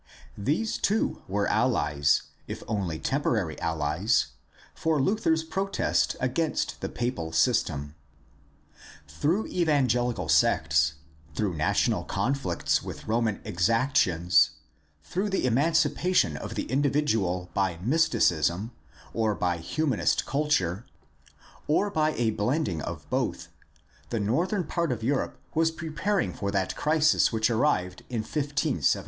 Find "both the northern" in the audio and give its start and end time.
23.11-24.63